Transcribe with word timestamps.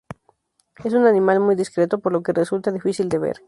Es 0.83 0.93
un 0.95 1.05
animal 1.05 1.39
muy 1.41 1.53
discreto, 1.53 1.99
por 1.99 2.11
lo 2.11 2.23
que 2.23 2.33
resulta 2.33 2.71
difícil 2.71 3.07
de 3.07 3.19
ver. 3.19 3.37